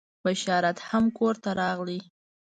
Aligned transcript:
بشارت 0.25 0.77
هم 0.89 1.05
کور 1.17 1.35
ته 1.43 1.51
راغی. 1.59 1.99